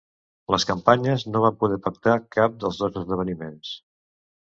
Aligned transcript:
Les 0.55 0.63
campanyes 0.69 1.27
no 1.35 1.43
van 1.45 1.59
poder 1.65 1.79
pactar 1.85 2.17
cap 2.39 2.59
dels 2.65 2.83
dos 2.83 3.01
esdeveniments. 3.05 3.79